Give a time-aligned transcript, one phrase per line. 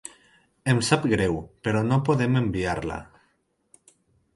[0.73, 3.03] Em sap greu, però no podem enviar-la.